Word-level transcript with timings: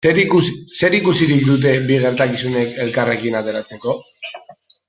Zer 0.79 0.95
ikusirik 0.99 1.43
dute 1.49 1.75
bi 1.91 1.99
gertakizunek 2.05 2.75
elkarrekin 2.87 3.41
ateratzeko? 3.43 3.99